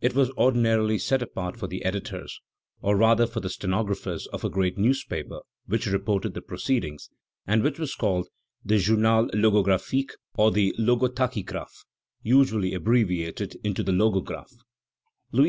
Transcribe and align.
It 0.00 0.16
was 0.16 0.32
ordinarily 0.32 0.98
set 0.98 1.22
apart 1.22 1.56
for 1.56 1.68
the 1.68 1.84
editors, 1.84 2.40
or 2.80 2.96
rather 2.96 3.24
for 3.24 3.38
the 3.38 3.48
stenographers 3.48 4.26
of 4.32 4.42
a 4.42 4.50
great 4.50 4.76
newspaper 4.76 5.42
which 5.66 5.86
reported 5.86 6.34
the 6.34 6.42
proceedings, 6.42 7.08
and 7.46 7.62
which 7.62 7.78
was 7.78 7.94
called 7.94 8.26
the 8.64 8.78
Journal 8.78 9.28
logographique, 9.28 10.10
or 10.34 10.50
the 10.50 10.74
Logotachygraphe, 10.76 11.84
usually 12.24 12.74
abbreviated 12.74 13.58
into 13.62 13.84
the 13.84 13.92
Logographe. 13.92 14.50
Louis 15.30 15.48